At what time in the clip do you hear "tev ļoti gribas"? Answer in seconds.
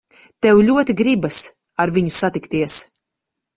0.45-1.41